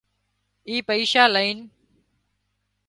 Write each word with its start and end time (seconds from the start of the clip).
اي 0.67 0.75
پئيشا 0.87 1.23
لئينَ 1.33 1.57